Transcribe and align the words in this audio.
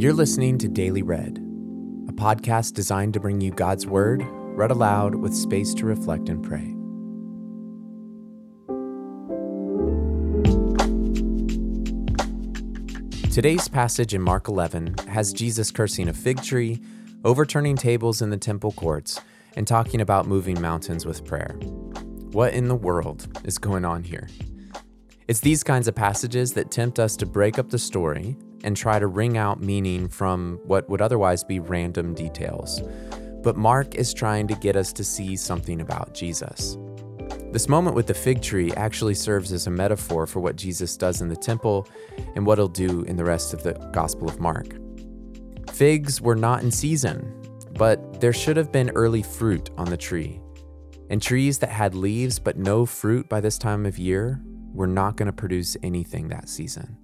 You're 0.00 0.14
listening 0.14 0.56
to 0.60 0.66
Daily 0.66 1.02
Read, 1.02 1.36
a 2.08 2.12
podcast 2.12 2.72
designed 2.72 3.12
to 3.12 3.20
bring 3.20 3.42
you 3.42 3.50
God's 3.50 3.86
Word 3.86 4.24
read 4.56 4.70
aloud 4.70 5.14
with 5.14 5.34
space 5.34 5.74
to 5.74 5.84
reflect 5.84 6.30
and 6.30 6.42
pray. 6.42 6.74
Today's 13.30 13.68
passage 13.68 14.14
in 14.14 14.22
Mark 14.22 14.48
11 14.48 14.94
has 15.08 15.34
Jesus 15.34 15.70
cursing 15.70 16.08
a 16.08 16.14
fig 16.14 16.42
tree, 16.42 16.80
overturning 17.22 17.76
tables 17.76 18.22
in 18.22 18.30
the 18.30 18.38
temple 18.38 18.72
courts, 18.72 19.20
and 19.54 19.68
talking 19.68 20.00
about 20.00 20.26
moving 20.26 20.58
mountains 20.62 21.04
with 21.04 21.26
prayer. 21.26 21.58
What 22.32 22.54
in 22.54 22.68
the 22.68 22.74
world 22.74 23.28
is 23.44 23.58
going 23.58 23.84
on 23.84 24.04
here? 24.04 24.30
It's 25.28 25.40
these 25.40 25.62
kinds 25.62 25.88
of 25.88 25.94
passages 25.94 26.54
that 26.54 26.70
tempt 26.70 26.98
us 26.98 27.16
to 27.18 27.26
break 27.26 27.58
up 27.58 27.68
the 27.68 27.78
story 27.78 28.38
and 28.64 28.76
try 28.76 28.98
to 28.98 29.06
wring 29.06 29.36
out 29.36 29.60
meaning 29.60 30.08
from 30.08 30.60
what 30.64 30.88
would 30.88 31.00
otherwise 31.00 31.44
be 31.44 31.58
random 31.58 32.14
details. 32.14 32.82
But 33.42 33.56
Mark 33.56 33.94
is 33.94 34.12
trying 34.12 34.48
to 34.48 34.54
get 34.56 34.76
us 34.76 34.92
to 34.94 35.04
see 35.04 35.36
something 35.36 35.80
about 35.80 36.14
Jesus. 36.14 36.76
This 37.52 37.68
moment 37.68 37.96
with 37.96 38.06
the 38.06 38.14
fig 38.14 38.42
tree 38.42 38.72
actually 38.74 39.14
serves 39.14 39.52
as 39.52 39.66
a 39.66 39.70
metaphor 39.70 40.26
for 40.26 40.40
what 40.40 40.56
Jesus 40.56 40.96
does 40.96 41.20
in 41.20 41.28
the 41.28 41.36
temple 41.36 41.88
and 42.36 42.46
what 42.46 42.58
he'll 42.58 42.68
do 42.68 43.02
in 43.02 43.16
the 43.16 43.24
rest 43.24 43.52
of 43.52 43.62
the 43.62 43.72
Gospel 43.92 44.28
of 44.28 44.38
Mark. 44.38 44.76
Figs 45.72 46.20
were 46.20 46.36
not 46.36 46.62
in 46.62 46.70
season, 46.70 47.34
but 47.72 48.20
there 48.20 48.32
should 48.32 48.56
have 48.56 48.70
been 48.70 48.90
early 48.90 49.22
fruit 49.22 49.70
on 49.76 49.88
the 49.88 49.96
tree. 49.96 50.40
And 51.08 51.20
trees 51.20 51.58
that 51.58 51.70
had 51.70 51.94
leaves 51.94 52.38
but 52.38 52.56
no 52.56 52.86
fruit 52.86 53.28
by 53.28 53.40
this 53.40 53.58
time 53.58 53.84
of 53.84 53.98
year 53.98 54.40
were 54.72 54.86
not 54.86 55.16
going 55.16 55.26
to 55.26 55.32
produce 55.32 55.76
anything 55.82 56.28
that 56.28 56.48
season. 56.48 56.96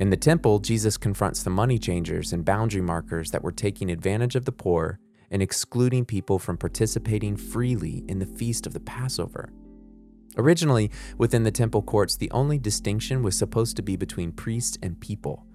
In 0.00 0.10
the 0.10 0.16
temple, 0.16 0.58
Jesus 0.58 0.96
confronts 0.96 1.44
the 1.44 1.50
money 1.50 1.78
changers 1.78 2.32
and 2.32 2.44
boundary 2.44 2.80
markers 2.80 3.30
that 3.30 3.44
were 3.44 3.52
taking 3.52 3.90
advantage 3.90 4.34
of 4.34 4.44
the 4.44 4.50
poor 4.50 4.98
and 5.30 5.40
excluding 5.40 6.04
people 6.04 6.40
from 6.40 6.56
participating 6.56 7.36
freely 7.36 8.04
in 8.08 8.18
the 8.18 8.26
feast 8.26 8.66
of 8.66 8.72
the 8.72 8.80
Passover. 8.80 9.52
Originally, 10.36 10.90
within 11.16 11.44
the 11.44 11.52
temple 11.52 11.80
courts, 11.80 12.16
the 12.16 12.30
only 12.32 12.58
distinction 12.58 13.22
was 13.22 13.38
supposed 13.38 13.76
to 13.76 13.82
be 13.82 13.94
between 13.94 14.32
priests 14.32 14.76
and 14.82 14.98
people. 15.00 15.46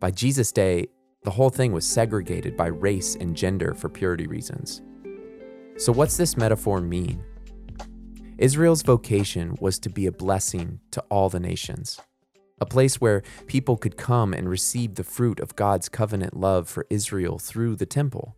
By 0.00 0.10
Jesus' 0.10 0.50
day, 0.50 0.86
the 1.22 1.30
whole 1.30 1.50
thing 1.50 1.72
was 1.72 1.86
segregated 1.86 2.56
by 2.56 2.68
race 2.68 3.16
and 3.16 3.36
gender 3.36 3.74
for 3.74 3.90
purity 3.90 4.26
reasons. 4.26 4.80
So, 5.76 5.92
what's 5.92 6.16
this 6.16 6.38
metaphor 6.38 6.80
mean? 6.80 7.22
Israel's 8.38 8.82
vocation 8.82 9.56
was 9.60 9.78
to 9.80 9.90
be 9.90 10.06
a 10.06 10.12
blessing 10.12 10.80
to 10.92 11.02
all 11.10 11.28
the 11.28 11.40
nations 11.40 12.00
a 12.60 12.66
place 12.66 13.00
where 13.00 13.22
people 13.46 13.76
could 13.76 13.96
come 13.96 14.32
and 14.32 14.48
receive 14.48 14.94
the 14.94 15.04
fruit 15.04 15.40
of 15.40 15.56
God's 15.56 15.88
covenant 15.88 16.36
love 16.36 16.68
for 16.68 16.86
Israel 16.90 17.38
through 17.38 17.76
the 17.76 17.86
temple. 17.86 18.36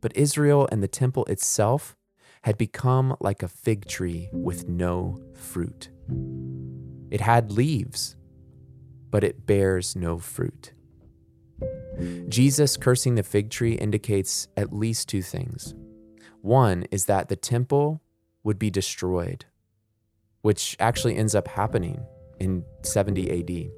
But 0.00 0.16
Israel 0.16 0.68
and 0.70 0.82
the 0.82 0.88
temple 0.88 1.24
itself 1.26 1.96
had 2.42 2.58
become 2.58 3.16
like 3.20 3.42
a 3.42 3.48
fig 3.48 3.86
tree 3.86 4.28
with 4.32 4.68
no 4.68 5.18
fruit. 5.34 5.90
It 7.10 7.20
had 7.20 7.52
leaves, 7.52 8.16
but 9.10 9.24
it 9.24 9.46
bears 9.46 9.94
no 9.96 10.18
fruit. 10.18 10.72
Jesus 12.28 12.76
cursing 12.76 13.14
the 13.14 13.22
fig 13.22 13.50
tree 13.50 13.74
indicates 13.74 14.48
at 14.56 14.72
least 14.72 15.08
two 15.08 15.22
things. 15.22 15.74
One 16.40 16.84
is 16.90 17.04
that 17.04 17.28
the 17.28 17.36
temple 17.36 18.02
would 18.42 18.58
be 18.58 18.70
destroyed, 18.70 19.44
which 20.40 20.76
actually 20.80 21.16
ends 21.16 21.34
up 21.34 21.46
happening 21.48 22.04
in 22.42 22.64
70 22.82 23.30
AD. 23.30 23.70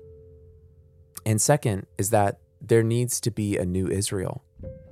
And 1.26 1.40
second 1.40 1.86
is 1.98 2.08
that 2.10 2.38
there 2.62 2.82
needs 2.82 3.20
to 3.20 3.30
be 3.30 3.58
a 3.58 3.66
new 3.66 3.88
Israel, 3.88 4.42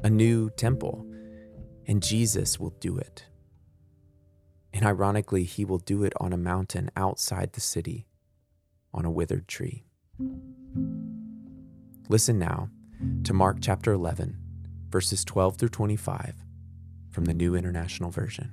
a 0.03 0.11
new 0.11 0.51
temple, 0.51 1.07
and 1.87 2.03
Jesus 2.03 2.61
will 2.61 2.75
do 2.81 2.99
it. 2.99 3.25
And 4.75 4.85
ironically, 4.85 5.45
he 5.45 5.65
will 5.65 5.79
do 5.79 6.05
it 6.05 6.13
on 6.19 6.35
a 6.35 6.37
mountain 6.37 6.91
outside 6.97 7.55
the 7.55 7.63
city, 7.63 8.07
on 8.93 9.07
a 9.07 9.11
withered 9.11 9.49
tree. 9.49 9.85
Listen 12.11 12.39
now 12.39 12.69
to 13.25 13.33
Mark 13.33 13.57
chapter 13.63 13.93
11, 13.93 14.37
verses 14.91 15.25
12 15.25 15.57
through 15.57 15.69
25 15.71 16.35
from 17.11 17.25
the 17.25 17.35
New 17.35 17.55
International 17.55 18.11
Version. 18.11 18.53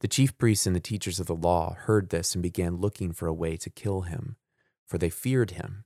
The 0.00 0.08
chief 0.08 0.36
priests 0.38 0.66
and 0.66 0.74
the 0.74 0.80
teachers 0.80 1.20
of 1.20 1.26
the 1.26 1.34
law 1.34 1.74
heard 1.74 2.10
this 2.10 2.34
and 2.34 2.42
began 2.42 2.76
looking 2.76 3.12
for 3.12 3.26
a 3.26 3.34
way 3.34 3.56
to 3.56 3.70
kill 3.70 4.02
him, 4.02 4.36
for 4.86 4.98
they 4.98 5.10
feared 5.10 5.52
him, 5.52 5.84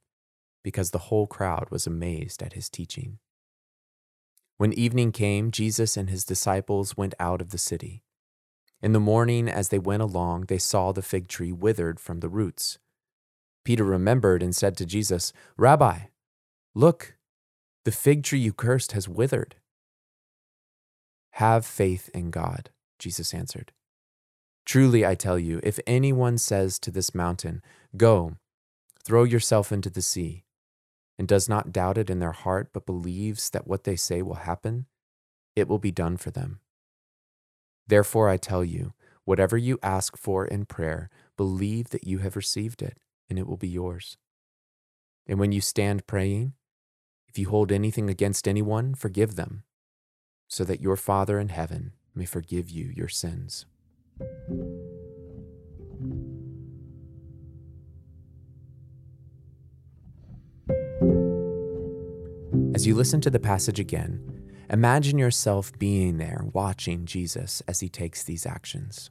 because 0.63 0.91
the 0.91 0.99
whole 0.99 1.27
crowd 1.27 1.69
was 1.71 1.87
amazed 1.87 2.43
at 2.43 2.53
his 2.53 2.69
teaching. 2.69 3.19
When 4.59 4.73
evening 4.73 5.13
came, 5.13 5.51
Jesus 5.51 5.97
and 5.97 6.09
his 6.09 6.25
disciples 6.25 6.97
went 6.97 7.15
out 7.19 7.41
of 7.41 7.51
the 7.51 7.59
city. 7.59 8.05
In 8.81 8.93
the 8.93 9.01
morning, 9.01 9.49
as 9.49 9.69
they 9.69 9.79
went 9.79 10.03
along, 10.03 10.47
they 10.47 10.59
saw 10.59 10.93
the 10.93 11.03
fig 11.03 11.29
tree 11.29 11.53
withered 11.53 12.01
from 12.01 12.21
the 12.21 12.29
roots. 12.29 12.79
Peter 13.65 13.85
remembered 13.85 14.43
and 14.43 14.55
said 14.55 14.77
to 14.77 14.87
Jesus, 14.87 15.33
Rabbi, 15.57 15.99
look, 16.75 17.17
the 17.85 17.93
fig 17.93 18.23
tree 18.23 18.41
you 18.41 18.53
cursed 18.53 18.93
has 18.93 19.09
withered. 19.09 19.57
Have 21.37 21.65
faith 21.65 22.11
in 22.13 22.31
God, 22.31 22.71
Jesus 22.99 23.33
answered. 23.33 23.73
Truly, 24.65 25.05
I 25.05 25.15
tell 25.15 25.39
you, 25.39 25.61
if 25.63 25.79
anyone 25.87 26.39
says 26.39 26.79
to 26.81 26.91
this 26.91 27.15
mountain, 27.15 27.63
Go, 27.97 28.37
throw 29.05 29.25
yourself 29.25 29.73
into 29.73 29.91
the 29.91 30.03
sea, 30.03 30.45
and 31.19 31.27
does 31.27 31.49
not 31.49 31.73
doubt 31.73 31.99
it 31.99 32.11
in 32.11 32.21
their 32.21 32.33
heart, 32.33 32.71
but 32.73 32.87
believes 32.87 33.51
that 33.51 33.67
what 33.67 33.85
they 33.85 33.97
say 33.97 34.23
will 34.23 34.35
happen, 34.35 34.87
it 35.57 35.69
will 35.69 35.79
be 35.79 35.91
done 35.91 36.17
for 36.17 36.31
them. 36.31 36.61
Therefore, 37.87 38.29
I 38.29 38.37
tell 38.37 38.65
you, 38.65 38.95
whatever 39.25 39.57
you 39.57 39.79
ask 39.83 40.17
for 40.17 40.47
in 40.47 40.65
prayer, 40.65 41.11
believe 41.37 41.91
that 41.91 42.07
you 42.07 42.19
have 42.19 42.37
received 42.37 42.83
it, 42.83 42.99
and 43.29 43.39
it 43.39 43.47
will 43.47 43.57
be 43.57 43.69
yours. 43.69 44.17
And 45.27 45.39
when 45.39 45.53
you 45.53 45.61
stand 45.61 46.07
praying, 46.07 46.55
if 47.29 47.39
you 47.39 47.49
hold 47.49 47.73
anything 47.73 48.09
against 48.09 48.47
anyone, 48.47 48.95
forgive 48.95 49.37
them, 49.37 49.65
so 50.49 50.65
that 50.65 50.81
your 50.81 50.97
Father 50.97 51.39
in 51.39 51.49
heaven 51.49 51.93
may 52.15 52.25
forgive 52.25 52.69
you 52.69 52.93
your 52.95 53.09
sins. 53.09 53.67
As 62.75 62.87
you 62.87 62.95
listen 62.95 63.21
to 63.21 63.31
the 63.31 63.39
passage 63.39 63.79
again, 63.79 64.43
imagine 64.69 65.19
yourself 65.19 65.73
being 65.79 66.19
there 66.19 66.45
watching 66.53 67.05
Jesus 67.07 67.63
as 67.69 67.81
he 67.81 67.89
takes 67.89 68.25
these 68.25 68.47
actions. 68.47 69.11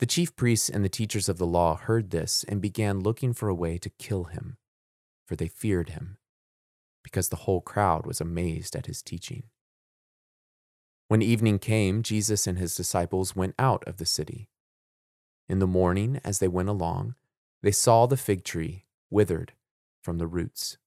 The 0.00 0.06
chief 0.06 0.34
priests 0.34 0.70
and 0.70 0.82
the 0.82 0.88
teachers 0.88 1.28
of 1.28 1.36
the 1.36 1.46
law 1.46 1.76
heard 1.76 2.08
this 2.08 2.42
and 2.48 2.62
began 2.62 3.00
looking 3.00 3.34
for 3.34 3.50
a 3.50 3.54
way 3.54 3.76
to 3.76 3.90
kill 3.90 4.24
him, 4.24 4.56
for 5.26 5.36
they 5.36 5.46
feared 5.46 5.90
him, 5.90 6.16
because 7.04 7.28
the 7.28 7.44
whole 7.44 7.60
crowd 7.60 8.06
was 8.06 8.18
amazed 8.18 8.74
at 8.74 8.86
his 8.86 9.02
teaching. 9.02 9.42
When 11.08 11.20
evening 11.20 11.58
came, 11.58 12.02
Jesus 12.02 12.46
and 12.46 12.56
his 12.56 12.74
disciples 12.74 13.36
went 13.36 13.54
out 13.58 13.86
of 13.86 13.98
the 13.98 14.06
city. 14.06 14.48
In 15.50 15.58
the 15.58 15.66
morning, 15.66 16.18
as 16.24 16.38
they 16.38 16.48
went 16.48 16.70
along, 16.70 17.14
they 17.62 17.72
saw 17.72 18.06
the 18.06 18.16
fig 18.16 18.42
tree 18.42 18.86
withered 19.10 19.52
from 20.02 20.16
the 20.16 20.26
roots. 20.26 20.78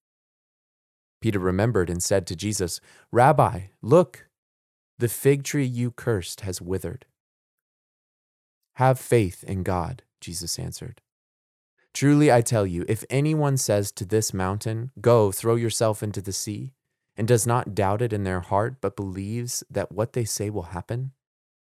Peter 1.21 1.38
remembered 1.38 1.88
and 1.92 2.01
said 2.01 2.25
to 2.25 2.36
Jesus, 2.36 2.81
Rabbi, 3.12 3.68
look, 3.80 4.27
the 4.98 5.07
fig 5.07 5.44
tree 5.44 5.66
you 5.66 5.92
cursed 5.92 6.42
has 6.42 6.59
withered. 6.59 7.06
Have 8.78 9.00
faith 9.00 9.44
in 9.44 9.62
God, 9.62 10.02
Jesus 10.20 10.58
answered. 10.58 11.02
Truly 11.94 12.31
I 12.31 12.42
tell 12.42 12.66
you, 12.66 12.86
if 12.88 13.04
anyone 13.08 13.56
says 13.58 13.92
to 13.92 14.06
this 14.06 14.34
mountain, 14.34 14.92
Go, 15.00 15.31
throw 15.31 15.56
yourself 15.56 16.02
into 16.02 16.22
the 16.22 16.34
sea, 16.34 16.74
and 17.16 17.28
does 17.28 17.46
not 17.46 17.75
doubt 17.75 18.02
it 18.02 18.12
in 18.12 18.24
their 18.24 18.40
heart, 18.40 18.78
but 18.81 18.96
believes 18.96 19.64
that 19.70 19.92
what 19.92 20.14
they 20.14 20.25
say 20.25 20.50
will 20.50 20.64
happen, 20.64 21.12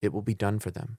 it 0.03 0.13
will 0.13 0.23
be 0.23 0.35
done 0.35 0.59
for 0.59 0.73
them. 0.73 0.99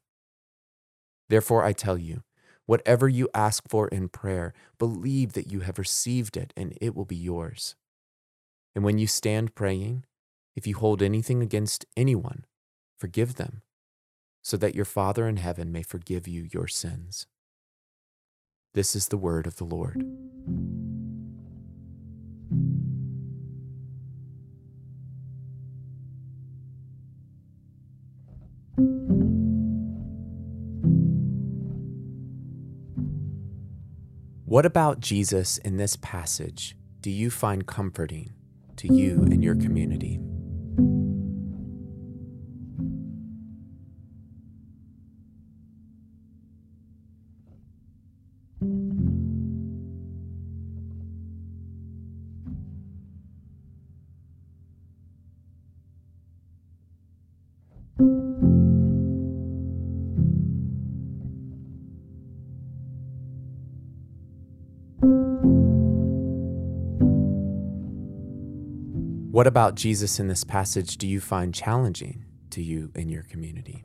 Therefore 1.27 1.65
I 1.65 1.73
tell 1.73 1.97
you, 1.97 2.23
whatever 2.65 3.09
you 3.09 3.27
ask 3.33 3.67
for 3.67 3.89
in 3.89 4.07
prayer, 4.07 4.53
believe 4.79 5.33
that 5.33 5.51
you 5.51 5.59
have 5.59 5.77
received 5.77 6.37
it, 6.37 6.53
and 6.55 6.77
it 6.79 6.95
will 6.95 7.05
be 7.05 7.17
yours. 7.17 7.75
And 8.73 8.85
when 8.85 8.97
you 8.97 9.07
stand 9.07 9.55
praying, 9.55 10.05
if 10.55 10.65
you 10.65 10.77
hold 10.77 11.01
anything 11.01 11.41
against 11.41 11.85
anyone, 11.97 12.45
forgive 12.97 13.35
them 13.35 13.61
so 14.47 14.55
that 14.55 14.73
your 14.73 14.85
Father 14.85 15.27
in 15.27 15.35
heaven 15.35 15.73
may 15.73 15.83
forgive 15.83 16.25
you 16.25 16.47
your 16.53 16.69
sins. 16.69 17.27
This 18.73 18.95
is 18.95 19.09
the 19.09 19.17
word 19.17 19.45
of 19.45 19.57
the 19.57 19.65
Lord. 19.65 20.01
What 34.45 34.65
about 34.65 35.01
Jesus 35.01 35.57
in 35.57 35.75
this 35.75 35.97
passage 35.97 36.77
do 37.01 37.11
you 37.11 37.29
find 37.29 37.67
comforting 37.67 38.31
to 38.77 38.93
you 38.93 39.23
and 39.23 39.43
your 39.43 39.55
community? 39.55 40.21
What 69.37 69.45
about 69.47 69.75
Jesus 69.75 70.19
in 70.19 70.27
this 70.27 70.43
passage 70.43 70.97
do 70.97 71.07
you 71.07 71.19
find 71.19 71.53
challenging 71.53 72.25
to 72.51 72.61
you 72.61 72.91
in 72.95 73.09
your 73.09 73.23
community? 73.23 73.83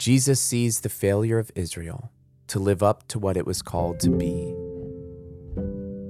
Jesus 0.00 0.40
sees 0.40 0.80
the 0.80 0.88
failure 0.88 1.38
of 1.38 1.52
Israel 1.54 2.10
to 2.46 2.58
live 2.58 2.82
up 2.82 3.06
to 3.08 3.18
what 3.18 3.36
it 3.36 3.44
was 3.44 3.60
called 3.60 4.00
to 4.00 4.08
be 4.08 4.54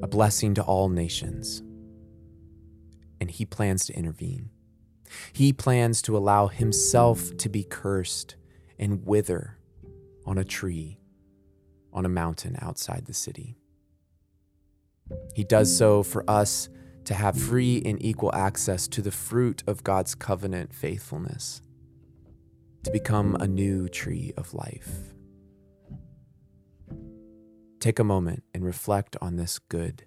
a 0.00 0.06
blessing 0.06 0.54
to 0.54 0.62
all 0.62 0.88
nations. 0.88 1.60
And 3.20 3.28
he 3.28 3.44
plans 3.44 3.86
to 3.86 3.92
intervene. 3.92 4.50
He 5.32 5.52
plans 5.52 6.02
to 6.02 6.16
allow 6.16 6.46
himself 6.46 7.36
to 7.38 7.48
be 7.48 7.64
cursed 7.64 8.36
and 8.78 9.04
wither 9.04 9.58
on 10.24 10.38
a 10.38 10.44
tree 10.44 11.00
on 11.92 12.06
a 12.06 12.08
mountain 12.08 12.56
outside 12.62 13.06
the 13.06 13.12
city. 13.12 13.56
He 15.34 15.42
does 15.42 15.76
so 15.76 16.04
for 16.04 16.22
us 16.30 16.68
to 17.06 17.14
have 17.14 17.36
free 17.36 17.82
and 17.84 18.00
equal 18.00 18.32
access 18.32 18.86
to 18.86 19.02
the 19.02 19.10
fruit 19.10 19.64
of 19.66 19.82
God's 19.82 20.14
covenant 20.14 20.72
faithfulness 20.72 21.60
to 22.84 22.90
become 22.90 23.36
a 23.36 23.46
new 23.46 23.88
tree 23.88 24.32
of 24.36 24.54
life. 24.54 25.14
Take 27.78 27.98
a 27.98 28.04
moment 28.04 28.42
and 28.54 28.64
reflect 28.64 29.16
on 29.20 29.36
this 29.36 29.58
good 29.58 30.04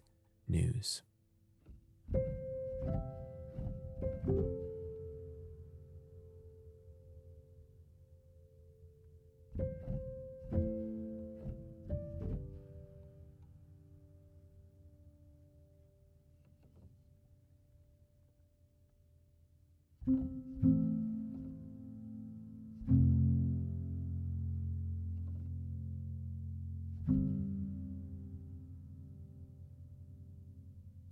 news. 0.48 1.01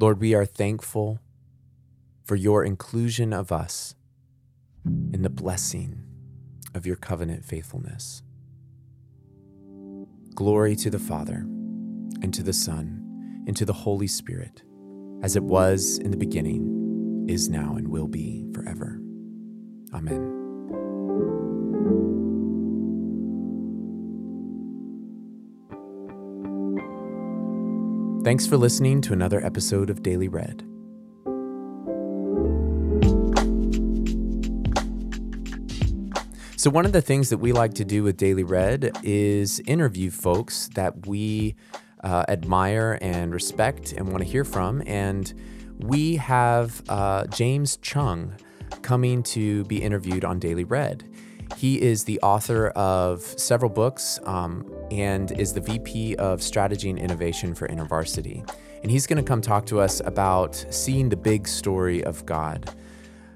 Lord, 0.01 0.19
we 0.19 0.33
are 0.33 0.45
thankful 0.45 1.19
for 2.23 2.35
your 2.35 2.65
inclusion 2.65 3.31
of 3.33 3.51
us 3.51 3.93
in 4.83 5.21
the 5.21 5.29
blessing 5.29 6.01
of 6.73 6.87
your 6.87 6.95
covenant 6.95 7.45
faithfulness. 7.45 8.23
Glory 10.33 10.75
to 10.77 10.89
the 10.89 10.97
Father, 10.97 11.45
and 12.23 12.33
to 12.33 12.41
the 12.41 12.51
Son, 12.51 13.43
and 13.45 13.55
to 13.55 13.63
the 13.63 13.73
Holy 13.73 14.07
Spirit, 14.07 14.63
as 15.21 15.35
it 15.35 15.43
was 15.43 15.99
in 15.99 16.09
the 16.09 16.17
beginning, 16.17 17.27
is 17.29 17.47
now, 17.47 17.75
and 17.75 17.87
will 17.87 18.07
be 18.07 18.47
forever. 18.55 18.99
Amen. 19.93 20.41
Thanks 28.31 28.47
for 28.47 28.55
listening 28.55 29.01
to 29.01 29.11
another 29.11 29.45
episode 29.45 29.89
of 29.89 30.03
Daily 30.03 30.29
Read. 30.29 30.61
So, 36.55 36.69
one 36.69 36.85
of 36.85 36.93
the 36.93 37.01
things 37.01 37.29
that 37.29 37.39
we 37.39 37.51
like 37.51 37.73
to 37.73 37.83
do 37.83 38.03
with 38.03 38.15
Daily 38.15 38.45
Read 38.45 38.89
is 39.03 39.59
interview 39.67 40.09
folks 40.09 40.69
that 40.75 41.07
we 41.07 41.55
uh, 42.05 42.23
admire 42.29 42.97
and 43.01 43.33
respect 43.33 43.91
and 43.91 44.07
want 44.07 44.23
to 44.23 44.29
hear 44.29 44.45
from. 44.45 44.81
And 44.85 45.33
we 45.79 46.15
have 46.15 46.83
uh, 46.87 47.25
James 47.27 47.79
Choung 47.79 48.39
coming 48.81 49.23
to 49.23 49.65
be 49.65 49.81
interviewed 49.81 50.23
on 50.23 50.39
Daily 50.39 50.63
Read. 50.63 51.03
He 51.57 51.81
is 51.81 52.03
the 52.03 52.19
author 52.21 52.69
of 52.69 53.21
several 53.21 53.69
books 53.69 54.19
um, 54.25 54.71
and 54.91 55.31
is 55.39 55.53
the 55.53 55.61
VP 55.61 56.15
of 56.15 56.41
Strategy 56.41 56.89
and 56.89 56.99
Innovation 56.99 57.53
for 57.53 57.67
InterVarsity. 57.67 58.49
And 58.81 58.89
he's 58.91 59.05
going 59.05 59.23
to 59.23 59.27
come 59.27 59.41
talk 59.41 59.65
to 59.67 59.79
us 59.79 60.01
about 60.05 60.65
seeing 60.69 61.09
the 61.09 61.17
big 61.17 61.47
story 61.47 62.03
of 62.03 62.25
God. 62.25 62.73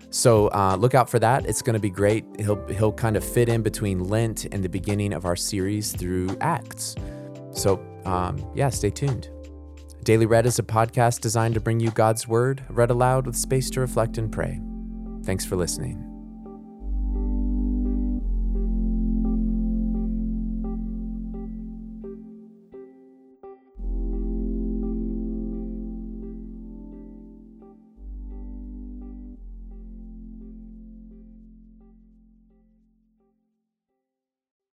So 0.09 0.47
uh, 0.51 0.77
look 0.79 0.95
out 0.95 1.09
for 1.09 1.19
that. 1.19 1.45
It's 1.45 1.61
going 1.61 1.73
to 1.73 1.79
be 1.79 1.89
great. 1.89 2.23
He'll 2.37 2.65
he'll 2.67 2.93
kind 2.93 3.17
of 3.17 3.23
fit 3.23 3.49
in 3.49 3.61
between 3.61 3.99
Lent 4.05 4.45
and 4.45 4.63
the 4.63 4.69
beginning 4.69 5.11
of 5.11 5.25
our 5.25 5.35
series 5.35 5.91
through 5.91 6.37
Acts. 6.39 6.95
So 7.51 7.85
um, 8.05 8.43
yeah, 8.55 8.69
stay 8.69 8.89
tuned. 8.89 9.29
Daily 10.03 10.25
Read 10.25 10.45
is 10.45 10.59
a 10.59 10.63
podcast 10.63 11.19
designed 11.19 11.55
to 11.55 11.59
bring 11.59 11.79
you 11.79 11.91
God's 11.91 12.27
Word 12.27 12.63
read 12.69 12.91
aloud 12.91 13.25
with 13.25 13.35
space 13.35 13.69
to 13.71 13.81
reflect 13.81 14.17
and 14.17 14.31
pray. 14.31 14.61
Thanks 15.23 15.43
for 15.43 15.55
listening. 15.55 16.14